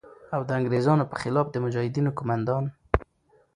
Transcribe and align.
او 0.35 0.41
د 0.47 0.49
انگریزانو 0.57 1.09
په 1.11 1.15
خلاف 1.21 1.45
د 1.51 1.55
مجاهدینو 1.65 2.15
قوماندان 2.17 2.65